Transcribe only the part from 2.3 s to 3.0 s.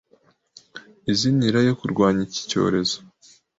cyorezo